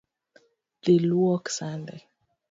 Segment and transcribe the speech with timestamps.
[0.83, 1.95] Dhi luok sande